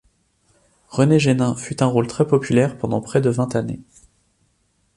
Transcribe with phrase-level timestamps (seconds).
[0.89, 3.81] René Génin fut un second rôle très populaire pendant près de vingt années.